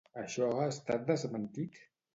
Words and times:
Això 0.21 0.47
ha 0.61 0.65
estat 0.71 1.07
desmentit? 1.13 1.83